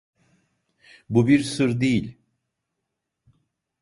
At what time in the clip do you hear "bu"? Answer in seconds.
1.09-1.27